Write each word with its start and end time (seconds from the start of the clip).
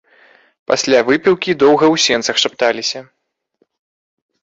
Пасля 0.71 0.99
выпіўкі 1.09 1.51
доўга 1.65 1.85
ў 1.93 2.05
сенцах 2.07 2.35
шапталіся. 2.47 2.99